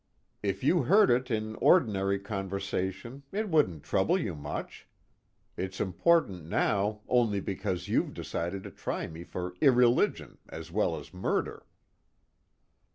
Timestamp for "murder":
11.13-11.67